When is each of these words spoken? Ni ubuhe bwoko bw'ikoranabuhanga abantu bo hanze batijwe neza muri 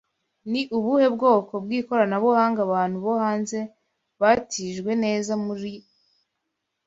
Ni 0.51 0.61
ubuhe 0.77 1.07
bwoko 1.15 1.53
bw'ikoranabuhanga 1.63 2.59
abantu 2.67 2.97
bo 3.05 3.13
hanze 3.23 3.59
batijwe 4.21 4.91
neza 5.03 5.31
muri 5.45 5.73